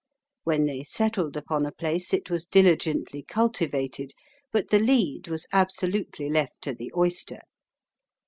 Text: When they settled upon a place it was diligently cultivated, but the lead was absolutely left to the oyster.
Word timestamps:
When 0.45 0.65
they 0.65 0.81
settled 0.81 1.37
upon 1.37 1.63
a 1.63 1.71
place 1.71 2.11
it 2.11 2.31
was 2.31 2.47
diligently 2.47 3.21
cultivated, 3.21 4.13
but 4.51 4.71
the 4.71 4.79
lead 4.79 5.27
was 5.27 5.45
absolutely 5.53 6.27
left 6.27 6.59
to 6.63 6.73
the 6.73 6.91
oyster. 6.97 7.41